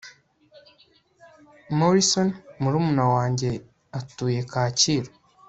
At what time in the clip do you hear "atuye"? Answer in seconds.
3.99-4.39